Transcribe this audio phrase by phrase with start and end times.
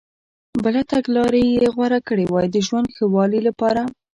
[0.63, 3.81] بله تګلارې یې غوره کړي وای د ژوند ښه والي لپاره.